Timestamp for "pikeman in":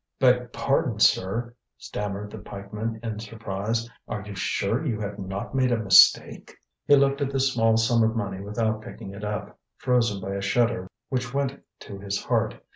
2.39-3.19